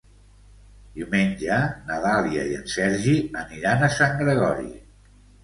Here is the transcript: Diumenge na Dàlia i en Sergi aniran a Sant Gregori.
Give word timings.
Diumenge 0.95 1.59
na 1.89 1.99
Dàlia 2.05 2.47
i 2.53 2.57
en 2.61 2.65
Sergi 2.77 3.15
aniran 3.43 3.87
a 3.87 3.93
Sant 3.99 4.19
Gregori. 4.25 4.69